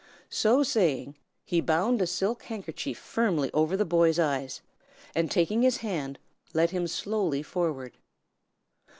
[0.31, 1.15] So saying,
[1.45, 4.61] he bound a silk handkerchief firmly over the boy's eyes,
[5.13, 6.17] and taking his hand,
[6.55, 7.95] led him slowly forward.